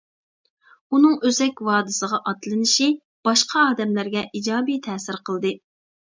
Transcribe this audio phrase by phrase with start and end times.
[0.97, 2.87] ئۇنىڭ ئۆسەك ۋادىسىغا ئاتلىنىشى
[3.29, 5.53] باشقا ئادەملەرگە ئىجابىي تەسىر قىلدى.